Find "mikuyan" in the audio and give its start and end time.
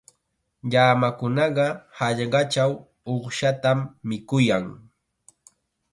4.07-4.65